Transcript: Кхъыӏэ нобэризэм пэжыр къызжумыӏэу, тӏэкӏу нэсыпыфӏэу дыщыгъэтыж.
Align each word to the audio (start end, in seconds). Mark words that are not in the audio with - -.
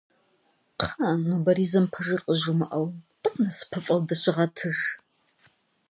Кхъыӏэ 0.79 1.11
нобэризэм 1.29 1.85
пэжыр 1.91 2.21
къызжумыӏэу, 2.25 2.87
тӏэкӏу 3.21 3.41
нэсыпыфӏэу 3.43 3.99
дыщыгъэтыж. 4.07 4.77